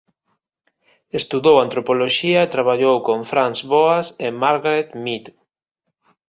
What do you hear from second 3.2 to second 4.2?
Franz Boas